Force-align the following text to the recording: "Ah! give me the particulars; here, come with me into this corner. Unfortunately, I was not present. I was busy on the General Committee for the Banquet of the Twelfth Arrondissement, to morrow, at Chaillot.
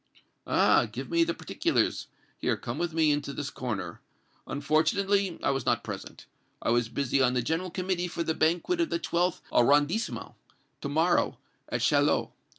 "Ah! 0.47 0.87
give 0.91 1.11
me 1.11 1.23
the 1.23 1.35
particulars; 1.35 2.07
here, 2.39 2.57
come 2.57 2.79
with 2.79 2.91
me 2.91 3.11
into 3.11 3.33
this 3.33 3.51
corner. 3.51 4.01
Unfortunately, 4.47 5.37
I 5.43 5.51
was 5.51 5.63
not 5.63 5.83
present. 5.83 6.25
I 6.59 6.71
was 6.71 6.89
busy 6.89 7.21
on 7.21 7.35
the 7.35 7.43
General 7.43 7.69
Committee 7.69 8.07
for 8.07 8.23
the 8.23 8.33
Banquet 8.33 8.81
of 8.81 8.89
the 8.89 8.97
Twelfth 8.97 9.43
Arrondissement, 9.53 10.33
to 10.81 10.89
morrow, 10.89 11.37
at 11.69 11.81
Chaillot. 11.83 12.29